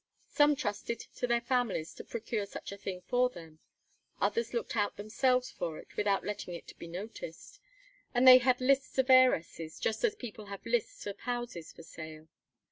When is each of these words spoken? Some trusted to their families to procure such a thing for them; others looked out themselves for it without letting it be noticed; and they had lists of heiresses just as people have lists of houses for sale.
Some 0.29 0.55
trusted 0.55 0.99
to 1.13 1.27
their 1.27 1.41
families 1.41 1.93
to 1.93 2.03
procure 2.03 2.47
such 2.47 2.71
a 2.71 2.77
thing 2.79 3.01
for 3.05 3.29
them; 3.29 3.59
others 4.19 4.51
looked 4.51 4.75
out 4.75 4.97
themselves 4.97 5.51
for 5.51 5.77
it 5.77 5.95
without 5.95 6.25
letting 6.25 6.55
it 6.55 6.73
be 6.79 6.87
noticed; 6.87 7.59
and 8.11 8.27
they 8.27 8.39
had 8.39 8.59
lists 8.59 8.97
of 8.97 9.11
heiresses 9.11 9.79
just 9.79 10.03
as 10.03 10.15
people 10.15 10.47
have 10.47 10.65
lists 10.65 11.05
of 11.05 11.19
houses 11.19 11.71
for 11.71 11.83
sale. 11.83 12.29